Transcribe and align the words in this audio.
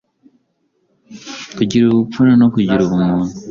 Kugira 1.55 1.83
ubupfura 1.87 2.31
no 2.41 2.47
kugira 2.53 2.81
ubumuntu, 2.85 3.33